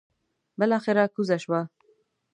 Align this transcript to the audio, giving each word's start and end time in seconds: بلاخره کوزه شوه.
بلاخره 0.59 1.03
کوزه 1.15 1.37
شوه. 1.43 1.61